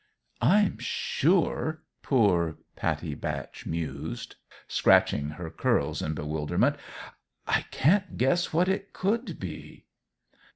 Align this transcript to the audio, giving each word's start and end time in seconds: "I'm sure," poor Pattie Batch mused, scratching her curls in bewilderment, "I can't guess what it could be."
"I'm 0.41 0.79
sure," 0.79 1.83
poor 2.01 2.57
Pattie 2.75 3.13
Batch 3.13 3.67
mused, 3.67 4.35
scratching 4.67 5.29
her 5.37 5.51
curls 5.51 6.01
in 6.01 6.15
bewilderment, 6.15 6.75
"I 7.45 7.65
can't 7.69 8.17
guess 8.17 8.51
what 8.51 8.67
it 8.67 8.93
could 8.93 9.39
be." 9.39 9.85